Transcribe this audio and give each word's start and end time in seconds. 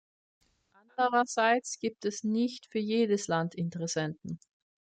Andererseits 0.97 1.77
gibt 1.77 2.05
es 2.05 2.23
nicht 2.23 2.65
für 2.65 2.79
jedes 2.79 3.27
Land 3.27 3.53
Interessenten. 3.53 4.39